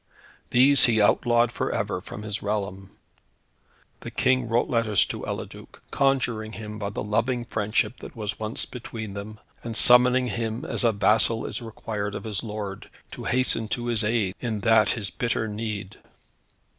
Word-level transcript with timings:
These 0.49 0.85
he 0.85 0.99
outlawed 0.99 1.51
for 1.51 1.71
ever 1.71 2.01
from 2.01 2.23
his 2.23 2.41
realm. 2.41 2.97
The 3.99 4.09
King 4.09 4.47
wrote 4.49 4.67
letters 4.67 5.05
to 5.05 5.23
Eliduc, 5.27 5.79
conjuring 5.91 6.53
him 6.53 6.79
by 6.79 6.89
the 6.89 7.03
loving 7.03 7.45
friendship 7.45 7.99
that 7.99 8.15
was 8.15 8.39
once 8.39 8.65
between 8.65 9.13
them, 9.13 9.39
and 9.63 9.77
summoning 9.77 10.25
him 10.29 10.65
as 10.65 10.83
a 10.83 10.91
vassal 10.91 11.45
is 11.45 11.61
required 11.61 12.15
of 12.15 12.23
his 12.23 12.41
lord, 12.41 12.89
to 13.11 13.25
hasten 13.25 13.67
to 13.67 13.85
his 13.85 14.03
aid, 14.03 14.33
in 14.39 14.61
that 14.61 14.89
his 14.89 15.11
bitter 15.11 15.47
need. 15.47 15.99